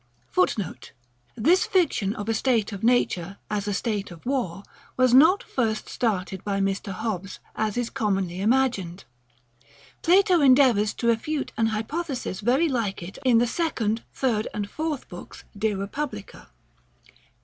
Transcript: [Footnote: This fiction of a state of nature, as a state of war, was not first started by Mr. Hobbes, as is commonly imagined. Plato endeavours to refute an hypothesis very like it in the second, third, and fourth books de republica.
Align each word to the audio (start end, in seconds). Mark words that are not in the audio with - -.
[Footnote: 0.31 0.93
This 1.35 1.67
fiction 1.67 2.15
of 2.15 2.27
a 2.27 2.33
state 2.33 2.71
of 2.71 2.83
nature, 2.83 3.37
as 3.51 3.67
a 3.67 3.73
state 3.75 4.09
of 4.09 4.25
war, 4.25 4.63
was 4.97 5.13
not 5.13 5.43
first 5.43 5.87
started 5.89 6.43
by 6.43 6.59
Mr. 6.59 6.91
Hobbes, 6.91 7.37
as 7.55 7.77
is 7.77 7.91
commonly 7.91 8.41
imagined. 8.41 9.03
Plato 10.01 10.41
endeavours 10.41 10.95
to 10.95 11.05
refute 11.09 11.51
an 11.55 11.67
hypothesis 11.67 12.39
very 12.39 12.67
like 12.67 13.03
it 13.03 13.19
in 13.23 13.37
the 13.37 13.45
second, 13.45 14.01
third, 14.11 14.47
and 14.55 14.67
fourth 14.67 15.07
books 15.07 15.43
de 15.55 15.75
republica. 15.75 16.49